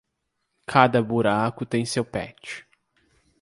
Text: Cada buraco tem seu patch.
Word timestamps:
Cada 0.65 0.99
buraco 0.99 1.63
tem 1.63 1.85
seu 1.85 2.03
patch. 2.03 2.63